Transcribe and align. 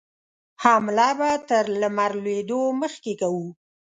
حمله 0.63 1.09
به 1.19 1.31
تر 1.47 1.65
لمر 1.81 2.11
لوېدو 2.23 2.61
مخکې 2.81 3.13
کوو. 3.21 3.45